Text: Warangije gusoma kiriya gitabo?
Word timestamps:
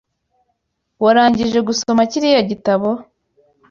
Warangije 1.03 1.59
gusoma 1.67 2.01
kiriya 2.11 2.41
gitabo? 2.49 2.89